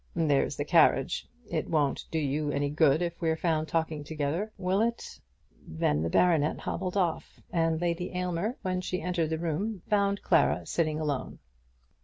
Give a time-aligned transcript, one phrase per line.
[0.15, 1.27] There's the carriage.
[1.47, 4.81] It won't do you any good if we're found together talking over it all; will
[4.81, 5.19] it?"
[5.67, 10.65] Then the baronet hobbled off, and Lady Aylmer, when she entered the room, found Clara
[10.65, 11.37] sitting alone.